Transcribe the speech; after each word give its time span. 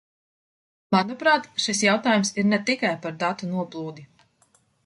Manuprāt, 0.95 1.45
šis 1.67 1.83
jautājums 1.87 2.33
ir 2.43 2.49
ne 2.55 2.61
tikai 2.71 2.97
par 3.07 3.17
datu 3.25 3.55
noplūdi. 3.55 4.09